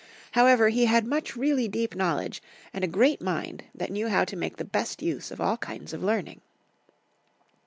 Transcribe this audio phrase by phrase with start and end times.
[0.31, 2.41] However, he had much really deep knowledge,
[2.73, 5.93] and a great mind that knew how to make the best use of all kinds
[5.93, 6.41] of learning.